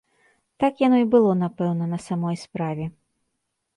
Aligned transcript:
Так 0.61 0.79
яно 0.85 0.97
і 1.01 1.05
было, 1.15 1.35
напэўна, 1.43 1.91
на 1.93 1.99
самой 2.07 2.35
справе. 2.45 2.85